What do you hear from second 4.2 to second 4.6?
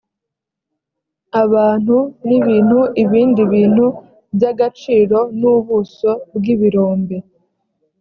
by